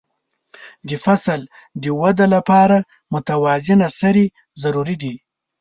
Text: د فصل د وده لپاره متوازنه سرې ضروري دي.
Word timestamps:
د 0.87 0.89
فصل 1.03 1.39
د 1.83 1.83
وده 2.01 2.25
لپاره 2.35 2.77
متوازنه 3.13 3.87
سرې 3.99 4.25
ضروري 4.61 4.95
دي. 5.03 5.15